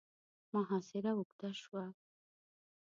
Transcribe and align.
محاصره 0.53 1.09
اوږده 1.15 1.49
شوه. 1.61 1.85